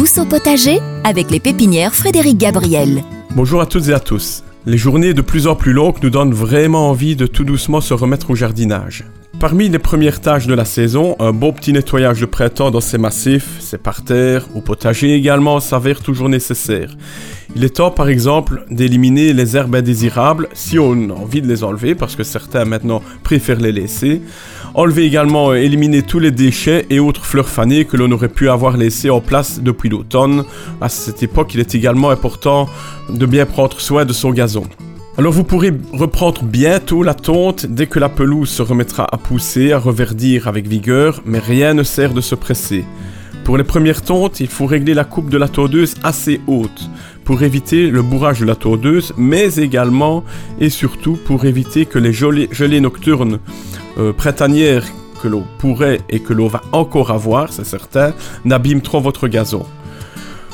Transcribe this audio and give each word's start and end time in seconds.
au 0.00 0.24
potager 0.24 0.78
avec 1.04 1.30
les 1.30 1.40
pépinières 1.40 1.94
Frédéric 1.94 2.38
Gabriel. 2.38 3.02
Bonjour 3.36 3.60
à 3.60 3.66
toutes 3.66 3.88
et 3.88 3.92
à 3.92 4.00
tous. 4.00 4.42
Les 4.64 4.78
journées 4.78 5.12
de 5.12 5.20
plus 5.20 5.46
en 5.46 5.54
plus 5.54 5.74
longues 5.74 6.02
nous 6.02 6.08
donnent 6.08 6.32
vraiment 6.32 6.88
envie 6.88 7.16
de 7.16 7.26
tout 7.26 7.44
doucement 7.44 7.82
se 7.82 7.92
remettre 7.92 8.30
au 8.30 8.34
jardinage. 8.34 9.04
Parmi 9.38 9.68
les 9.68 9.78
premières 9.78 10.22
tâches 10.22 10.46
de 10.46 10.54
la 10.54 10.64
saison, 10.64 11.16
un 11.18 11.32
bon 11.32 11.52
petit 11.52 11.74
nettoyage 11.74 12.18
de 12.18 12.24
printemps 12.24 12.70
dans 12.70 12.80
ces 12.80 12.96
massifs, 12.96 13.60
ses 13.60 13.76
parterres, 13.76 14.46
au 14.54 14.62
potager 14.62 15.14
également 15.14 15.60
s'avère 15.60 16.00
toujours 16.00 16.30
nécessaire. 16.30 16.96
Il 17.56 17.64
est 17.64 17.76
temps 17.76 17.90
par 17.90 18.08
exemple 18.08 18.64
d'éliminer 18.70 19.32
les 19.32 19.56
herbes 19.56 19.74
indésirables 19.74 20.48
si 20.52 20.78
on 20.78 21.10
a 21.10 21.12
envie 21.12 21.42
de 21.42 21.48
les 21.48 21.64
enlever 21.64 21.96
parce 21.96 22.14
que 22.14 22.22
certains 22.22 22.64
maintenant 22.64 23.02
préfèrent 23.24 23.58
les 23.58 23.72
laisser. 23.72 24.22
Enlever 24.74 25.04
également, 25.04 25.52
éliminer 25.52 26.02
tous 26.02 26.20
les 26.20 26.30
déchets 26.30 26.86
et 26.90 27.00
autres 27.00 27.24
fleurs 27.24 27.48
fanées 27.48 27.86
que 27.86 27.96
l'on 27.96 28.12
aurait 28.12 28.28
pu 28.28 28.48
avoir 28.48 28.76
laissés 28.76 29.10
en 29.10 29.20
place 29.20 29.60
depuis 29.60 29.88
l'automne. 29.88 30.44
À 30.80 30.88
cette 30.88 31.24
époque, 31.24 31.52
il 31.54 31.60
est 31.60 31.74
également 31.74 32.10
important 32.10 32.68
de 33.08 33.26
bien 33.26 33.46
prendre 33.46 33.80
soin 33.80 34.04
de 34.04 34.12
son 34.12 34.30
gazon. 34.30 34.64
Alors 35.18 35.32
vous 35.32 35.42
pourrez 35.42 35.72
reprendre 35.92 36.44
bientôt 36.44 37.02
la 37.02 37.14
tonte 37.14 37.66
dès 37.66 37.88
que 37.88 37.98
la 37.98 38.08
pelouse 38.08 38.48
se 38.48 38.62
remettra 38.62 39.08
à 39.10 39.16
pousser, 39.18 39.72
à 39.72 39.78
reverdir 39.78 40.46
avec 40.46 40.68
vigueur, 40.68 41.20
mais 41.26 41.40
rien 41.40 41.74
ne 41.74 41.82
sert 41.82 42.14
de 42.14 42.20
se 42.20 42.36
presser. 42.36 42.84
Pour 43.44 43.58
les 43.58 43.64
premières 43.64 44.02
tontes, 44.02 44.38
il 44.38 44.46
faut 44.46 44.66
régler 44.66 44.94
la 44.94 45.04
coupe 45.04 45.28
de 45.28 45.36
la 45.36 45.48
tondeuse 45.48 45.94
assez 46.04 46.40
haute 46.46 46.88
pour 47.30 47.44
éviter 47.44 47.86
le 47.86 48.02
bourrage 48.02 48.40
de 48.40 48.44
la 48.44 48.56
tondeuse, 48.56 49.12
mais 49.16 49.54
également 49.54 50.24
et 50.58 50.68
surtout 50.68 51.16
pour 51.16 51.44
éviter 51.44 51.86
que 51.86 52.00
les 52.00 52.12
gelées, 52.12 52.80
nocturnes 52.80 53.38
euh, 53.98 54.12
printanières 54.12 54.84
que 55.22 55.28
l'on 55.28 55.44
pourrait 55.58 56.00
et 56.08 56.18
que 56.18 56.32
l'on 56.32 56.48
va 56.48 56.60
encore 56.72 57.12
avoir, 57.12 57.52
c'est 57.52 57.64
certain, 57.64 58.14
n'abîment 58.44 58.80
trop 58.80 59.00
votre 59.00 59.28
gazon. 59.28 59.64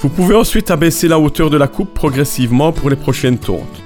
Vous 0.00 0.08
pouvez 0.08 0.34
ensuite 0.34 0.70
abaisser 0.70 1.08
la 1.08 1.18
hauteur 1.18 1.50
de 1.50 1.58
la 1.58 1.68
coupe 1.68 1.92
progressivement 1.92 2.72
pour 2.72 2.88
les 2.88 2.96
prochaines 2.96 3.36
tontes. 3.36 3.82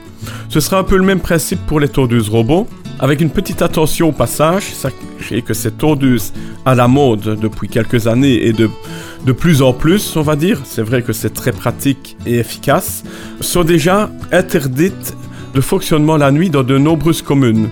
Ce 0.48 0.60
sera 0.60 0.78
un 0.78 0.84
peu 0.84 0.96
le 0.96 1.02
même 1.02 1.18
principe 1.18 1.66
pour 1.66 1.80
les 1.80 1.88
tondeuses 1.88 2.28
robots, 2.28 2.68
avec 2.98 3.20
une 3.20 3.30
petite 3.30 3.62
attention 3.62 4.08
au 4.08 4.12
passage. 4.12 4.64
Sachez 4.72 5.42
que 5.42 5.54
ces 5.54 5.70
tondeuses 5.70 6.32
à 6.64 6.74
la 6.74 6.88
mode 6.88 7.38
depuis 7.40 7.68
quelques 7.68 8.06
années 8.06 8.46
et 8.46 8.52
de 8.52 8.68
plus 9.32 9.62
en 9.62 9.72
plus, 9.72 10.16
on 10.16 10.22
va 10.22 10.36
dire, 10.36 10.60
c'est 10.64 10.82
vrai 10.82 11.02
que 11.02 11.12
c'est 11.12 11.34
très 11.34 11.52
pratique 11.52 12.16
et 12.26 12.38
efficace, 12.38 13.02
sont 13.40 13.64
déjà 13.64 14.10
interdites 14.32 15.16
de 15.54 15.60
fonctionnement 15.60 16.16
la 16.16 16.30
nuit 16.30 16.50
dans 16.50 16.62
de 16.62 16.78
nombreuses 16.78 17.22
communes 17.22 17.68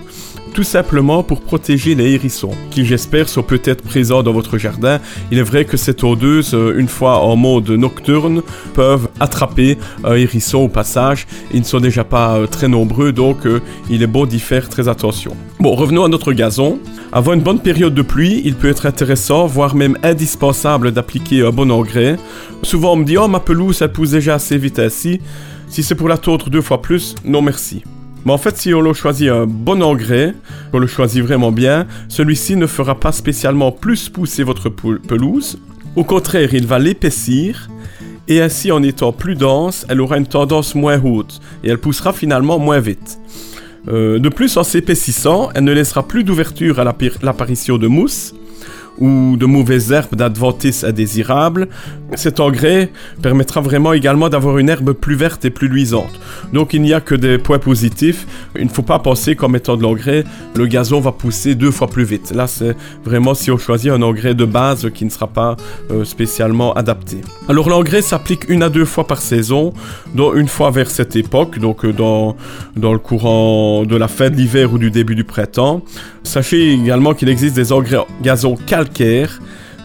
tout 0.55 0.63
simplement 0.63 1.21
pour 1.21 1.41
protéger 1.41 1.95
les 1.95 2.13
hérissons, 2.13 2.53
qui 2.71 2.85
j'espère 2.85 3.27
sont 3.27 3.43
peut-être 3.43 3.83
présents 3.83 4.23
dans 4.23 4.31
votre 4.31 4.57
jardin. 4.57 5.01
Il 5.29 5.37
est 5.37 5.43
vrai 5.43 5.65
que 5.65 5.75
ces 5.75 5.93
tondeuses, 5.93 6.53
euh, 6.53 6.79
une 6.79 6.87
fois 6.87 7.19
en 7.19 7.35
mode 7.35 7.69
nocturne, 7.71 8.41
peuvent 8.73 9.09
attraper 9.19 9.77
un 10.05 10.13
hérisson 10.13 10.59
au 10.59 10.69
passage. 10.69 11.27
Ils 11.53 11.59
ne 11.59 11.65
sont 11.65 11.81
déjà 11.81 12.05
pas 12.05 12.37
euh, 12.37 12.47
très 12.47 12.69
nombreux, 12.69 13.11
donc 13.11 13.45
euh, 13.45 13.59
il 13.89 14.01
est 14.01 14.07
bon 14.07 14.25
d'y 14.25 14.39
faire 14.39 14.69
très 14.69 14.87
attention. 14.87 15.35
Bon, 15.59 15.75
revenons 15.75 16.05
à 16.05 16.07
notre 16.07 16.31
gazon. 16.31 16.79
Avant 17.11 17.33
une 17.33 17.41
bonne 17.41 17.59
période 17.59 17.93
de 17.93 18.01
pluie, 18.01 18.41
il 18.45 18.55
peut 18.55 18.69
être 18.69 18.85
intéressant, 18.85 19.47
voire 19.47 19.75
même 19.75 19.97
indispensable 20.03 20.93
d'appliquer 20.93 21.45
un 21.45 21.51
bon 21.51 21.69
engrais. 21.69 22.15
Souvent 22.63 22.93
on 22.93 22.95
me 22.95 23.03
dit, 23.03 23.17
oh 23.17 23.27
ma 23.27 23.41
pelouse, 23.41 23.81
elle 23.81 23.91
pousse 23.91 24.11
déjà 24.11 24.35
assez 24.35 24.57
vite 24.57 24.79
ainsi. 24.79 25.19
Si 25.67 25.83
c'est 25.83 25.95
pour 25.95 26.07
la 26.07 26.17
tondre 26.17 26.49
deux 26.49 26.61
fois 26.61 26.81
plus, 26.81 27.13
non 27.25 27.41
merci. 27.41 27.83
Mais 28.25 28.31
en 28.31 28.37
fait, 28.39 28.57
si 28.57 28.73
on 28.73 28.93
choisit 28.93 29.29
un 29.29 29.45
bon 29.45 29.83
engrais, 29.83 30.33
on 30.73 30.79
le 30.79 30.87
choisit 30.87 31.23
vraiment 31.23 31.51
bien, 31.51 31.85
celui-ci 32.09 32.55
ne 32.55 32.65
fera 32.65 32.99
pas 32.99 33.11
spécialement 33.11 33.71
plus 33.71 34.09
pousser 34.09 34.43
votre 34.43 34.69
pelouse. 34.69 35.59
Au 35.95 36.03
contraire, 36.03 36.53
il 36.53 36.65
va 36.65 36.79
l'épaissir 36.79 37.69
et 38.27 38.41
ainsi 38.41 38.71
en 38.71 38.81
étant 38.81 39.11
plus 39.11 39.35
dense, 39.35 39.85
elle 39.89 40.01
aura 40.01 40.17
une 40.17 40.25
tendance 40.25 40.73
moins 40.73 40.99
haute 41.03 41.39
et 41.63 41.69
elle 41.69 41.77
poussera 41.77 42.13
finalement 42.13 42.57
moins 42.57 42.79
vite. 42.79 43.19
Euh, 43.87 44.17
de 44.17 44.29
plus, 44.29 44.57
en 44.57 44.63
s'épaississant, 44.63 45.49
elle 45.53 45.63
ne 45.63 45.71
laissera 45.71 46.07
plus 46.07 46.23
d'ouverture 46.23 46.79
à 46.79 46.83
l'apparition 46.83 47.77
de 47.77 47.87
mousse 47.87 48.33
ou 48.99 49.35
de 49.37 49.45
mauvaises 49.45 49.91
herbes 49.91 50.15
d'adventice 50.15 50.83
indésirables, 50.83 51.67
cet 52.15 52.39
engrais 52.39 52.91
permettra 53.21 53.61
vraiment 53.61 53.93
également 53.93 54.29
d'avoir 54.29 54.57
une 54.57 54.69
herbe 54.69 54.93
plus 54.93 55.15
verte 55.15 55.43
et 55.45 55.49
plus 55.49 55.67
luisante. 55.67 56.19
Donc 56.53 56.73
il 56.73 56.81
n'y 56.81 56.93
a 56.93 57.01
que 57.01 57.15
des 57.15 57.37
points 57.37 57.59
positifs. 57.59 58.25
Il 58.57 58.65
ne 58.65 58.69
faut 58.69 58.83
pas 58.83 58.99
penser 58.99 59.35
qu'en 59.35 59.49
mettant 59.49 59.75
de 59.75 59.83
l'engrais, 59.83 60.23
le 60.55 60.65
gazon 60.67 60.99
va 60.99 61.11
pousser 61.11 61.55
deux 61.55 61.71
fois 61.71 61.87
plus 61.87 62.03
vite. 62.03 62.31
Là, 62.33 62.47
c'est 62.47 62.75
vraiment 63.03 63.33
si 63.33 63.51
on 63.51 63.57
choisit 63.57 63.91
un 63.91 64.01
engrais 64.01 64.35
de 64.35 64.45
base 64.45 64.89
qui 64.93 65.05
ne 65.05 65.09
sera 65.09 65.27
pas 65.27 65.57
euh, 65.91 66.05
spécialement 66.05 66.73
adapté. 66.73 67.17
Alors 67.49 67.69
l'engrais 67.69 68.01
s'applique 68.01 68.49
une 68.49 68.63
à 68.63 68.69
deux 68.69 68.85
fois 68.85 69.07
par 69.07 69.21
saison, 69.21 69.73
dont 70.13 70.33
une 70.33 70.47
fois 70.47 70.71
vers 70.71 70.89
cette 70.89 71.15
époque, 71.15 71.59
donc 71.59 71.85
euh, 71.85 71.93
dans, 71.93 72.35
dans 72.75 72.93
le 72.93 72.99
courant 72.99 73.83
de 73.85 73.95
la 73.95 74.07
fin 74.07 74.29
de 74.29 74.35
l'hiver 74.35 74.73
ou 74.73 74.77
du 74.77 74.91
début 74.91 75.15
du 75.15 75.23
printemps. 75.23 75.81
Sachez 76.23 76.73
également 76.73 77.13
qu'il 77.13 77.29
existe 77.29 77.55
des 77.55 77.71
engrais 77.71 78.05
gazon 78.21 78.57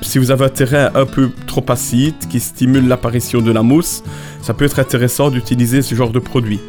Si 0.02 0.18
vous 0.18 0.30
avez 0.30 0.46
un 0.46 0.48
terrain 0.48 0.90
un 0.94 1.06
peu 1.06 1.30
trop 1.46 1.64
acide 1.68 2.14
qui 2.30 2.40
stimule 2.40 2.88
l'apparition 2.88 3.40
de 3.40 3.52
la 3.52 3.62
mousse, 3.62 4.02
ça 4.42 4.54
peut 4.54 4.64
être 4.64 4.78
intéressant 4.78 5.30
d'utiliser 5.30 5.82
ce 5.82 5.94
genre 5.94 6.10
de 6.10 6.18
produit. 6.18 6.60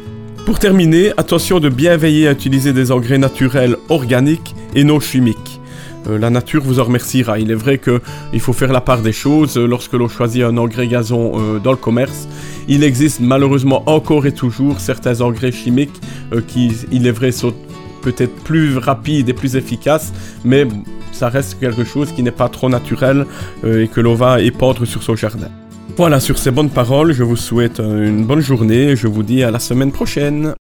Pour 0.44 0.58
terminer, 0.58 1.12
attention 1.16 1.60
de 1.60 1.68
bien 1.68 1.96
veiller 1.96 2.28
à 2.28 2.32
utiliser 2.32 2.72
des 2.72 2.90
engrais 2.92 3.18
naturels 3.18 3.76
organiques 3.88 4.54
et 4.74 4.84
non 4.84 5.00
chimiques. 5.00 5.60
Euh, 6.08 6.18
la 6.18 6.30
nature 6.30 6.62
vous 6.62 6.80
en 6.80 6.84
remerciera. 6.84 7.38
Il 7.38 7.50
est 7.50 7.56
vrai 7.56 7.78
qu'il 7.78 8.40
faut 8.40 8.52
faire 8.52 8.72
la 8.72 8.80
part 8.80 9.02
des 9.02 9.12
choses 9.12 9.56
euh, 9.56 9.66
lorsque 9.66 9.92
l'on 9.92 10.08
choisit 10.08 10.42
un 10.42 10.56
engrais 10.56 10.88
gazon 10.88 11.32
euh, 11.34 11.58
dans 11.58 11.70
le 11.70 11.76
commerce. 11.76 12.28
Il 12.68 12.82
existe 12.82 13.20
malheureusement 13.20 13.82
encore 13.86 14.26
et 14.26 14.32
toujours 14.32 14.80
certains 14.80 15.20
engrais 15.20 15.52
chimiques 15.52 16.00
qui, 16.48 16.72
il 16.90 17.06
est 17.06 17.12
vrai, 17.12 17.32
sont 17.32 17.54
peut-être 18.02 18.34
plus 18.42 18.78
rapide 18.78 19.28
et 19.28 19.32
plus 19.32 19.56
efficace, 19.56 20.12
mais 20.44 20.66
ça 21.12 21.28
reste 21.28 21.58
quelque 21.60 21.84
chose 21.84 22.12
qui 22.12 22.22
n'est 22.22 22.30
pas 22.30 22.48
trop 22.48 22.68
naturel 22.68 23.26
euh, 23.64 23.84
et 23.84 23.88
que 23.88 24.00
l'on 24.00 24.14
va 24.14 24.40
épandre 24.40 24.86
sur 24.86 25.02
son 25.02 25.16
jardin. 25.16 25.48
Voilà, 25.96 26.20
sur 26.20 26.38
ces 26.38 26.50
bonnes 26.50 26.70
paroles, 26.70 27.12
je 27.12 27.22
vous 27.22 27.36
souhaite 27.36 27.78
une 27.78 28.24
bonne 28.24 28.40
journée 28.40 28.90
et 28.90 28.96
je 28.96 29.08
vous 29.08 29.22
dis 29.22 29.42
à 29.42 29.50
la 29.50 29.58
semaine 29.58 29.92
prochaine. 29.92 30.54